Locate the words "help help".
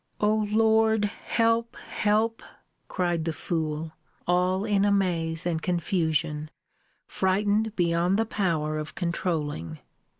1.25-2.41